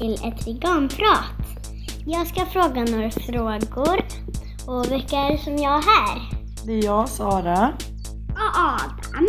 till 0.00 0.14
ett 0.14 0.46
veganprat. 0.46 1.24
Jag 2.06 2.26
ska 2.26 2.46
fråga 2.46 2.84
några 2.84 3.10
frågor. 3.10 3.98
Och 4.66 4.92
vilka 4.92 5.16
är 5.16 5.32
det 5.32 5.38
som 5.38 5.56
jag 5.56 5.78
är 5.78 5.82
här? 5.82 6.20
Det 6.66 6.72
är 6.72 6.84
jag, 6.84 7.08
Sara. 7.08 7.72
Och 8.30 8.52
Adam. 8.56 9.26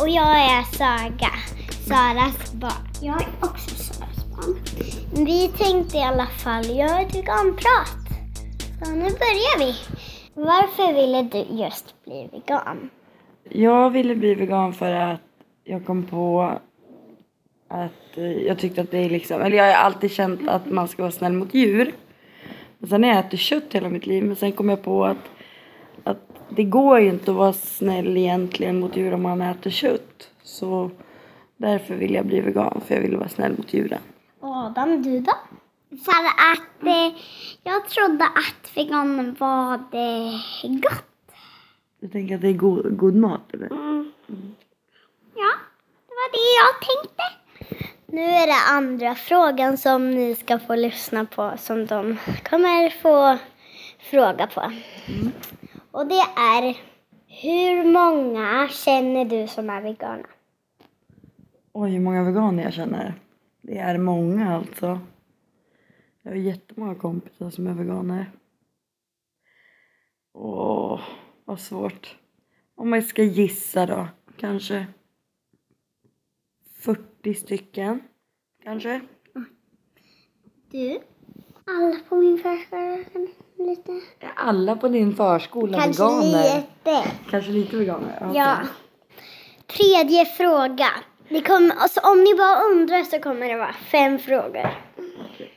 Och 0.00 0.08
jag 0.08 0.40
är 0.40 0.62
Saga, 0.62 1.30
Saras 1.88 2.52
barn. 2.52 2.88
Jag 3.02 3.22
är 3.22 3.28
också 3.40 3.74
Saras 3.74 4.26
barn. 4.26 4.56
Vi 5.26 5.48
tänkte 5.48 5.96
i 5.96 6.02
alla 6.02 6.26
fall 6.26 6.66
göra 6.66 7.00
ett 7.00 7.14
veganprat. 7.14 7.98
Så 8.82 8.90
nu 8.90 9.04
börjar 9.04 9.58
vi. 9.58 9.74
Varför 10.34 10.92
ville 10.92 11.22
du 11.22 11.62
just 11.62 12.04
bli 12.04 12.28
vegan? 12.32 12.90
Jag 13.50 13.90
ville 13.90 14.14
bli 14.14 14.34
vegan 14.34 14.72
för 14.72 14.92
att 14.92 15.20
jag 15.64 15.86
kom 15.86 16.06
på 16.06 16.58
att 17.68 18.16
eh, 18.18 18.46
jag 18.46 18.58
tyckte 18.58 18.80
att 18.80 18.90
det 18.90 18.98
är 18.98 19.10
liksom, 19.10 19.40
eller 19.42 19.56
jag 19.56 19.64
har 19.64 19.72
alltid 19.72 20.10
känt 20.10 20.48
att 20.48 20.70
man 20.70 20.88
ska 20.88 21.02
vara 21.02 21.12
snäll 21.12 21.32
mot 21.32 21.54
djur. 21.54 21.94
Men 22.78 22.90
sen 22.90 23.02
har 23.02 23.10
jag 23.10 23.18
ätit 23.18 23.40
kött 23.40 23.64
hela 23.70 23.88
mitt 23.88 24.06
liv 24.06 24.24
men 24.24 24.36
sen 24.36 24.52
kom 24.52 24.68
jag 24.68 24.82
på 24.82 25.04
att, 25.04 25.30
att 26.04 26.28
det 26.48 26.64
går 26.64 27.00
ju 27.00 27.08
inte 27.08 27.30
att 27.30 27.36
vara 27.36 27.52
snäll 27.52 28.16
egentligen 28.16 28.80
mot 28.80 28.96
djur 28.96 29.14
om 29.14 29.22
man 29.22 29.42
äter 29.42 29.70
kött. 29.70 30.30
Så 30.42 30.90
därför 31.56 31.94
vill 31.94 32.14
jag 32.14 32.26
bli 32.26 32.40
vegan, 32.40 32.80
för 32.86 32.94
jag 32.94 33.02
vill 33.02 33.16
vara 33.16 33.28
snäll 33.28 33.54
mot 33.56 33.74
djuren. 33.74 34.00
Adam, 34.40 35.02
du 35.02 35.20
då? 35.20 35.32
För 35.90 36.24
att 36.52 36.86
eh, 36.86 37.18
jag 37.62 37.88
trodde 37.88 38.24
att 38.24 38.76
vegan 38.76 39.36
var 39.38 39.80
det 39.90 40.32
gott. 40.68 41.04
Du 42.00 42.08
tänker 42.08 42.34
att 42.34 42.40
det 42.40 42.48
är 42.48 42.52
god, 42.52 42.96
god 42.96 43.14
mat 43.14 43.54
eller? 43.54 43.66
Mm. 43.66 44.12
Ja, 45.34 45.52
det 46.08 46.14
var 46.14 46.32
det 46.32 46.48
jag 46.60 46.74
tänkte. 46.88 47.37
Nu 48.12 48.22
är 48.22 48.46
det 48.46 48.76
andra 48.76 49.14
frågan 49.14 49.78
som 49.78 50.10
ni 50.10 50.34
ska 50.34 50.58
få 50.58 50.74
lyssna 50.74 51.24
på 51.24 51.52
som 51.58 51.86
de 51.86 52.16
kommer 52.44 52.90
få 52.90 53.38
fråga 53.98 54.46
på. 54.46 54.72
Och 55.90 56.06
det 56.06 56.24
är 56.36 56.76
hur 57.26 57.92
många 57.92 58.68
känner 58.68 59.24
du 59.24 59.48
som 59.48 59.70
är 59.70 59.82
veganer? 59.82 60.26
Oj, 61.72 61.90
hur 61.90 62.00
många 62.00 62.24
veganer 62.24 62.62
jag 62.62 62.72
känner. 62.72 63.14
Det 63.60 63.78
är 63.78 63.98
många 63.98 64.56
alltså. 64.56 65.00
Jag 66.22 66.30
har 66.30 66.36
jättemånga 66.36 66.94
kompisar 66.94 67.50
som 67.50 67.66
är 67.66 67.74
veganer. 67.74 68.30
Åh, 70.34 71.00
vad 71.44 71.60
svårt. 71.60 72.16
Om 72.74 72.92
jag 72.92 73.04
ska 73.04 73.22
gissa 73.22 73.86
då. 73.86 74.08
Kanske 74.36 74.86
40 76.80 77.34
stycken. 77.34 78.02
Kanske. 78.64 79.00
Du? 80.70 81.00
Alla 81.66 81.96
på 82.08 82.16
min 82.16 82.38
förskola 82.38 82.96
lite. 83.58 83.92
Är 84.20 84.32
alla 84.36 84.76
på 84.76 84.88
din 84.88 85.16
förskola 85.16 85.80
Kanske 85.80 86.02
veganer? 86.02 86.56
lite. 86.56 87.10
Kanske 87.30 87.50
lite 87.50 87.76
veganer? 87.76 88.30
Ja. 88.34 88.56
okej. 88.62 88.68
Tredje 89.66 90.24
fråga. 90.24 90.88
Det 91.28 91.40
kommer, 91.42 91.74
alltså, 91.74 92.00
om 92.00 92.24
ni 92.24 92.34
bara 92.34 92.62
undrar 92.62 93.02
så 93.02 93.18
kommer 93.18 93.48
det 93.48 93.56
vara 93.56 93.72
fem 93.72 94.18
frågor. 94.18 94.70
Okej. 94.96 95.52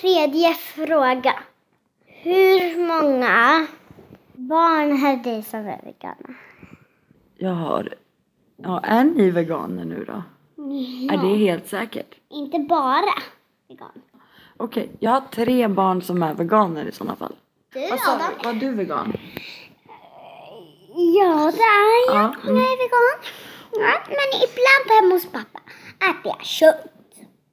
Tredje 0.00 0.54
fråga. 0.54 1.34
Hur 2.06 2.86
många 2.86 3.66
barn 4.34 4.98
har 5.00 5.16
du 5.16 5.42
som 5.42 5.60
är 5.60 5.82
veganer? 5.84 6.36
Jag 7.36 7.54
har... 7.54 7.94
Ja, 8.62 8.80
är 8.80 9.04
ni 9.04 9.30
veganer 9.30 9.84
nu 9.84 10.04
då? 10.04 10.22
Är 11.14 11.16
det 11.28 11.36
helt 11.36 11.68
säkert? 11.68 12.14
Inte 12.28 12.58
bara 12.58 13.14
vegan. 13.68 13.90
Okej, 14.56 14.90
jag 15.00 15.10
har 15.10 15.20
tre 15.20 15.68
barn 15.68 16.02
som 16.02 16.22
är 16.22 16.34
veganer 16.34 16.84
i 16.84 16.92
sådana 16.92 17.16
fall. 17.16 17.34
Du 17.72 17.88
Vad 17.90 18.00
sa 18.00 18.14
Adam? 18.14 18.32
du? 18.42 18.44
Var 18.48 18.54
du 18.54 18.72
vegan? 18.76 19.12
Ja, 20.94 21.52
det 21.56 21.62
är 21.62 22.14
jag. 22.14 22.16
Ja, 22.16 22.34
mm. 22.44 22.56
Jag 22.56 22.72
är 22.72 22.78
vegan. 22.78 23.18
Ja, 23.72 24.00
men 24.08 24.42
ibland 24.48 25.00
hemma 25.00 25.14
hos 25.14 25.26
pappa 25.26 25.60
äter 26.10 26.20
jag 26.38 26.44
kött. 26.44 26.84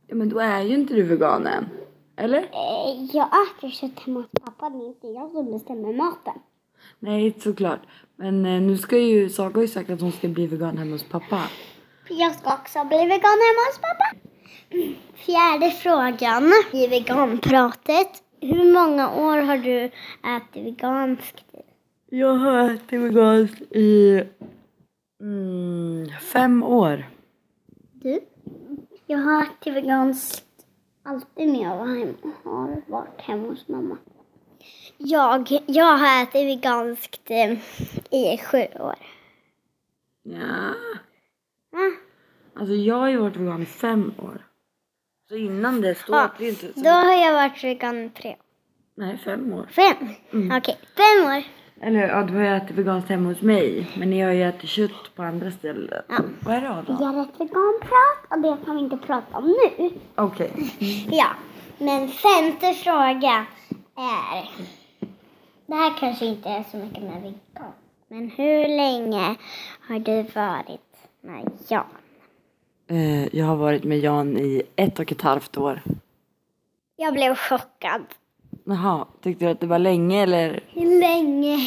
Ja, 0.07 0.15
men 0.15 0.29
då 0.29 0.39
är 0.39 0.61
ju 0.61 0.73
inte 0.75 0.93
du 0.93 1.03
vegan 1.03 1.47
än. 1.47 1.69
Eller? 2.15 2.37
Eh, 2.39 3.05
Jag 3.13 3.27
äter 3.27 3.69
kött 3.69 3.99
hemma 4.05 4.19
hos 4.19 4.41
pappa. 4.41 4.69
Det 4.69 4.77
är 4.83 4.87
inte 4.87 5.07
jag 5.07 5.31
som 5.31 5.51
bestämmer 5.51 5.93
maten. 5.93 6.33
Nej, 6.99 7.35
såklart. 7.39 7.79
Men 8.15 8.45
eh, 8.45 8.61
nu 8.61 8.77
ska 8.77 8.97
ju 8.97 9.29
Saga 9.29 9.55
har 9.55 9.61
ju 9.61 9.67
sagt 9.67 9.89
att 9.89 10.01
hon 10.01 10.11
ska 10.11 10.27
bli 10.27 10.47
vegan 10.47 10.77
hemma 10.77 10.91
hos 10.91 11.03
pappa. 11.03 11.41
Jag 12.09 12.35
ska 12.35 12.53
också 12.53 12.83
bli 12.85 12.97
vegan 12.97 13.39
hemma 13.45 13.61
hos 13.69 13.79
pappa. 13.81 14.15
Fjärde 15.13 15.71
frågan 15.71 16.51
i 16.73 16.87
veganpratet. 16.87 18.23
Hur 18.41 18.73
många 18.73 19.09
år 19.15 19.37
har 19.37 19.57
du 19.57 19.85
ätit 20.37 20.65
veganskt? 20.65 21.43
Jag 22.09 22.33
har 22.33 22.69
ätit 22.69 22.99
veganskt 23.01 23.61
i 23.61 24.23
mm, 25.21 26.07
fem 26.21 26.63
år. 26.63 27.09
Du? 27.93 28.19
Jag 29.07 29.17
har 29.17 29.43
ätit 29.43 29.73
veganskt 29.73 30.45
alltid 31.03 31.47
när 31.47 31.63
jag 31.63 31.77
var 31.77 31.87
hemma, 31.87 32.13
har 32.43 32.81
varit 32.87 33.21
hemma 33.21 33.47
hos 33.47 33.67
mamma. 33.67 33.97
Jag, 34.97 35.59
jag 35.65 35.97
har 35.97 36.23
ätit 36.23 36.45
veganskt 36.47 37.21
eh, 37.31 37.51
i 38.11 38.37
sju 38.37 38.57
år. 38.79 38.95
Ja. 40.23 40.69
Ah, 41.73 41.91
Alltså 42.59 42.73
jag 42.73 42.95
har 42.95 43.09
ju 43.09 43.17
varit 43.17 43.35
vegan 43.35 43.61
i 43.61 43.65
fem 43.65 44.13
år. 44.17 44.45
Så 45.29 45.35
innan 45.35 45.81
dess 45.81 45.97
då 46.07 46.13
Ja, 46.13 46.25
åt 46.25 46.31
vi 46.39 46.49
inte 46.49 46.73
så 46.73 46.79
då 46.79 46.89
har 46.89 47.13
jag 47.13 47.33
varit 47.33 47.63
vegan 47.63 48.03
i 48.03 48.09
tre 48.09 48.29
år. 48.29 48.37
Nej, 48.97 49.17
fem 49.25 49.53
år. 49.53 49.67
Fem? 49.71 50.07
Mm. 50.33 50.57
Okej, 50.57 50.77
fem 50.97 51.25
år. 51.31 51.43
Eller 51.81 52.07
ja, 52.07 52.23
du 52.23 52.33
har 52.33 52.41
ju 52.41 52.47
ätit 52.55 52.75
veganskt 52.77 53.09
hemma 53.09 53.29
hos 53.29 53.41
mig. 53.41 53.91
Men 53.97 54.09
ni 54.09 54.21
har 54.21 54.31
ju 54.31 54.43
ätit 54.43 54.69
kött 54.69 55.15
på 55.15 55.23
andra 55.23 55.51
ställen. 55.51 56.03
Ja. 56.09 56.15
Vad 56.39 56.55
är 56.55 56.61
det 56.61 56.69
Adam? 56.69 56.97
Vi 56.99 57.03
har 57.05 57.21
ett 57.23 57.39
veganprat 57.39 58.19
och 58.29 58.39
det 58.39 58.65
kan 58.65 58.75
vi 58.75 58.81
inte 58.81 58.97
prata 58.97 59.37
om 59.37 59.47
nu. 59.77 59.89
Okej. 60.15 60.51
Ja, 61.11 61.27
men 61.77 62.07
femte 62.09 62.73
fråga 62.73 63.45
är... 63.95 64.49
Det 65.65 65.75
här 65.75 65.93
kanske 65.99 66.25
inte 66.25 66.49
är 66.49 66.63
så 66.71 66.77
mycket 66.77 67.03
med 67.03 67.21
vegan. 67.21 67.71
Men 68.07 68.29
hur 68.29 68.67
länge 68.67 69.35
har 69.87 69.99
du 69.99 70.21
varit 70.21 71.09
med 71.21 71.51
Jan? 71.67 71.85
Eh, 72.87 73.35
jag 73.35 73.45
har 73.45 73.55
varit 73.55 73.83
med 73.83 73.99
Jan 73.99 74.37
i 74.37 74.61
ett 74.75 74.99
och 74.99 75.11
ett 75.11 75.21
halvt 75.21 75.57
år. 75.57 75.81
Jag 76.95 77.13
blev 77.13 77.35
chockad. 77.35 78.01
Jaha, 78.63 79.05
tyckte 79.21 79.45
du 79.45 79.51
att 79.51 79.59
det 79.59 79.67
var 79.67 79.79
länge 79.79 80.23
eller? 80.23 80.63
Länge? 80.99 81.57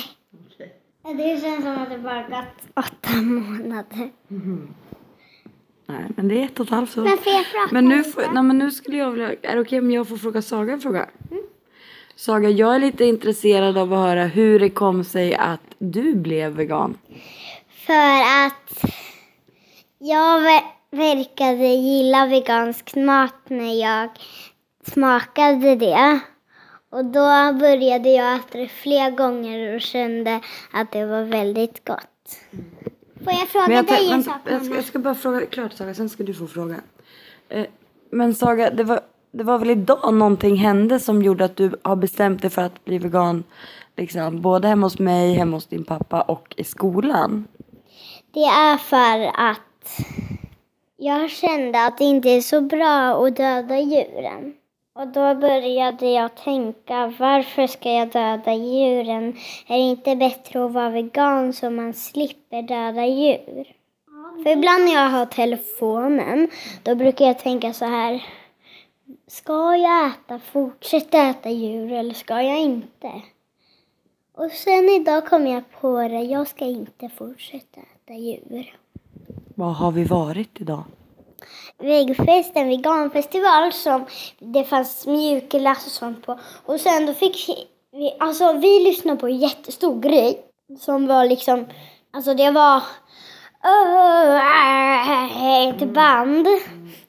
Det 1.02 1.40
känns 1.42 1.64
som 1.64 1.78
att 1.78 1.90
det 1.90 1.98
bara 1.98 2.22
gått 2.22 2.86
åtta 2.86 3.16
månader. 3.16 4.10
Nej, 5.86 6.04
men 6.16 6.28
det 6.28 6.40
är 6.40 6.44
ett 6.44 6.60
och 6.60 6.66
ett 6.66 6.72
halvt 6.72 6.98
år. 6.98 7.02
Men 7.02 7.18
får 7.18 7.32
jag 7.32 7.72
Men 7.72 7.84
nu, 7.84 8.04
får, 8.04 8.22
nej, 8.34 8.42
men 8.42 8.58
nu 8.58 8.70
skulle 8.70 8.96
jag 8.96 9.10
vilja, 9.10 9.32
är 9.42 9.54
det 9.54 9.60
okej 9.60 9.78
om 9.78 9.90
jag 9.90 10.08
får 10.08 10.16
fråga 10.16 10.42
Saga 10.42 10.72
en 10.72 10.80
fråga? 10.80 11.08
Saga, 12.18 12.50
jag 12.50 12.74
är 12.74 12.78
lite 12.78 13.04
intresserad 13.04 13.78
av 13.78 13.92
att 13.92 13.98
höra 13.98 14.24
hur 14.24 14.60
det 14.60 14.70
kom 14.70 15.04
sig 15.04 15.34
att 15.34 15.60
du 15.78 16.14
blev 16.14 16.52
vegan. 16.52 16.98
För 17.86 18.46
att 18.46 18.92
jag 19.98 20.40
ver- 20.40 20.70
verkade 20.90 21.66
gilla 21.66 22.26
vegansk 22.26 22.96
mat 22.96 23.34
när 23.48 23.80
jag 23.80 24.10
smakade 24.86 25.74
det. 25.76 26.20
Och 26.90 27.04
då 27.04 27.58
började 27.60 28.08
jag 28.08 28.34
äta 28.36 28.58
det 28.58 28.68
flera 28.68 29.10
gånger 29.10 29.74
och 29.74 29.80
kände 29.80 30.40
att 30.72 30.92
det 30.92 31.06
var 31.06 31.22
väldigt 31.22 31.84
gott. 31.84 32.38
Får 33.24 33.32
jag 33.32 33.48
fråga 33.48 33.74
jag, 33.74 33.86
dig 33.86 34.10
en 34.10 34.22
sak, 34.22 34.36
jag, 34.50 34.64
ska, 34.64 34.74
jag 34.74 34.84
ska 34.84 34.98
bara 34.98 35.14
fråga 35.14 35.46
klart 35.46 35.72
Saga, 35.72 35.94
sen 35.94 36.08
ska 36.08 36.22
du 36.22 36.34
få 36.34 36.46
fråga. 36.46 36.76
Eh, 37.48 37.66
men 38.10 38.34
Saga, 38.34 38.70
det 38.70 38.84
var, 38.84 39.00
det 39.30 39.44
var 39.44 39.58
väl 39.58 39.70
idag 39.70 40.14
någonting 40.14 40.56
hände 40.56 41.00
som 41.00 41.22
gjorde 41.22 41.44
att 41.44 41.56
du 41.56 41.76
har 41.82 41.96
bestämt 41.96 42.42
dig 42.42 42.50
för 42.50 42.62
att 42.62 42.84
bli 42.84 42.98
vegan? 42.98 43.44
Liksom, 43.96 44.40
både 44.40 44.68
hemma 44.68 44.86
hos 44.86 44.98
mig, 44.98 45.34
hemma 45.34 45.56
hos 45.56 45.66
din 45.66 45.84
pappa 45.84 46.20
och 46.20 46.54
i 46.56 46.64
skolan. 46.64 47.44
Det 48.34 48.44
är 48.44 48.76
för 48.76 49.48
att 49.50 50.00
jag 50.96 51.30
kände 51.30 51.86
att 51.86 51.98
det 51.98 52.04
inte 52.04 52.30
är 52.30 52.40
så 52.40 52.60
bra 52.60 53.26
att 53.26 53.36
döda 53.36 53.78
djuren. 53.78 54.54
Och 54.94 55.08
då 55.08 55.34
började 55.34 56.10
jag 56.10 56.36
tänka, 56.36 57.14
varför 57.18 57.66
ska 57.66 57.92
jag 57.92 58.08
döda 58.08 58.54
djuren? 58.54 59.36
Är 59.66 59.76
det 59.76 59.82
inte 59.82 60.16
bättre 60.16 60.64
att 60.64 60.72
vara 60.72 60.90
vegan 60.90 61.52
så 61.52 61.70
man 61.70 61.94
slipper 61.94 62.62
döda 62.62 63.06
djur? 63.06 63.64
För 64.42 64.50
ibland 64.50 64.84
när 64.84 64.94
jag 64.94 65.10
har 65.10 65.26
telefonen, 65.26 66.48
då 66.82 66.94
brukar 66.94 67.24
jag 67.24 67.38
tänka 67.38 67.72
så 67.72 67.84
här. 67.84 68.22
Ska 69.26 69.76
jag 69.76 70.06
äta, 70.06 70.38
fortsätta 70.38 71.18
äta 71.18 71.50
djur 71.50 71.92
eller 71.92 72.14
ska 72.14 72.42
jag 72.42 72.60
inte? 72.60 73.22
Och 74.34 74.50
sen 74.50 74.88
idag 74.88 75.26
kom 75.26 75.46
jag 75.46 75.70
på 75.80 76.00
det, 76.00 76.22
jag 76.22 76.48
ska 76.48 76.64
inte 76.64 77.08
fortsätta 77.08 77.80
äta 77.80 78.14
djur. 78.14 78.76
Vad 79.54 79.74
har 79.74 79.92
vi 79.92 80.04
varit 80.04 80.60
idag? 80.60 80.84
väggfest, 81.78 82.52
en 82.54 82.68
veganfestival 82.68 83.72
som 83.72 84.06
det 84.38 84.64
fanns 84.64 85.06
mjukglass 85.06 85.86
och 85.86 85.92
sånt 85.92 86.26
på. 86.26 86.38
Och 86.66 86.80
sen 86.80 87.06
då 87.06 87.14
fick 87.14 87.48
vi, 87.92 88.16
alltså 88.18 88.52
vi 88.52 88.84
lyssnade 88.84 89.20
på 89.20 89.26
en 89.26 89.36
jättestor 89.36 90.00
grej 90.00 90.40
som 90.78 91.06
var 91.06 91.24
liksom, 91.24 91.66
alltså 92.10 92.34
det 92.34 92.50
var 92.50 92.82
ett 95.70 95.94
band. 95.94 96.46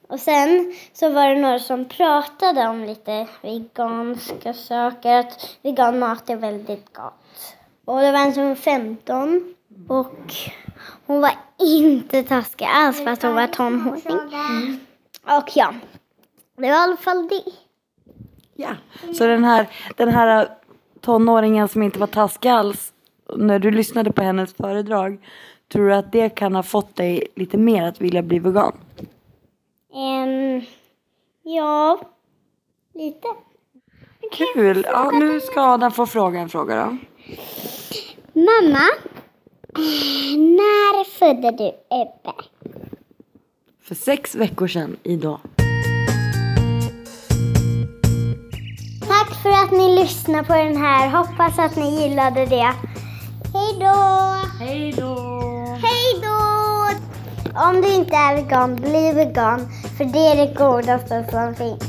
Och 0.09 0.19
sen 0.19 0.73
så 0.93 1.09
var 1.09 1.27
det 1.27 1.41
några 1.41 1.59
som 1.59 1.85
pratade 1.85 2.67
om 2.67 2.83
lite 2.83 3.27
veganska 3.41 4.53
saker, 4.53 5.19
att 5.19 5.57
vegan 5.61 5.99
mat 5.99 6.29
är 6.29 6.35
väldigt 6.35 6.93
gott. 6.93 7.55
Och 7.85 7.99
det 8.01 8.11
var 8.11 8.19
en 8.19 8.33
som 8.33 8.47
var 8.47 8.55
15 8.55 9.55
och 9.87 10.33
hon 11.05 11.21
var 11.21 11.31
inte 11.59 12.23
taskig 12.23 12.65
alls 12.65 13.03
fast 13.03 13.23
hon 13.23 13.35
var 13.35 13.47
tonåring. 13.47 14.79
Och 15.23 15.49
ja, 15.55 15.73
det 16.55 16.61
var 16.61 16.67
i 16.67 16.71
alla 16.71 16.97
fall 16.97 17.27
det. 17.27 17.43
Ja. 18.55 18.69
Så 19.13 19.25
den 19.25 19.43
här, 19.43 19.67
den 19.95 20.09
här 20.09 20.49
tonåringen 21.01 21.67
som 21.67 21.83
inte 21.83 21.99
var 21.99 22.07
taskig 22.07 22.49
alls, 22.49 22.93
när 23.37 23.59
du 23.59 23.71
lyssnade 23.71 24.11
på 24.11 24.21
hennes 24.21 24.53
föredrag, 24.53 25.17
tror 25.71 25.87
du 25.87 25.95
att 25.95 26.11
det 26.11 26.29
kan 26.29 26.55
ha 26.55 26.63
fått 26.63 26.95
dig 26.95 27.27
lite 27.35 27.57
mer 27.57 27.83
att 27.83 28.01
vilja 28.01 28.21
bli 28.21 28.39
vegan? 28.39 28.73
Ehm, 29.93 30.61
ja, 31.43 31.99
lite. 32.93 33.27
Kul! 34.31 34.85
Ja, 34.87 35.11
nu 35.11 35.39
ska 35.39 35.61
Adam 35.61 35.91
få 35.91 36.05
fråga 36.05 36.39
en 36.39 36.49
fråga 36.49 36.75
då. 36.75 36.97
Mamma, 38.33 38.85
när 40.35 41.03
födde 41.03 41.51
du 41.51 41.67
Ebbe? 41.89 42.33
För 43.83 43.95
sex 43.95 44.35
veckor 44.35 44.67
sedan 44.67 44.97
idag. 45.03 45.39
Tack 49.07 49.41
för 49.43 49.49
att 49.49 49.71
ni 49.71 49.95
lyssnade 49.95 50.43
på 50.43 50.53
den 50.53 50.77
här. 50.77 51.09
Hoppas 51.09 51.59
att 51.59 51.75
ni 51.75 52.01
gillade 52.01 52.45
det. 52.45 52.73
Hej 53.53 53.77
då! 53.79 53.95
Hej 54.59 54.91
då! 54.97 55.28
Om 57.67 57.81
du 57.81 57.93
inte 57.93 58.15
är 58.15 58.35
vegan, 58.35 58.75
bli 58.75 59.13
vegan. 59.13 59.69
För 59.97 60.05
det 60.05 60.19
är 60.19 60.35
det 60.35 60.53
godaste 60.53 61.25
som 61.31 61.55
finns. 61.55 61.88